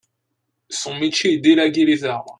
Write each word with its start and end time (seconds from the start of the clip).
Son 0.71 0.95
métier 0.97 1.33
est 1.33 1.37
d'élaguer 1.37 1.85
les 1.85 2.05
arbres. 2.05 2.27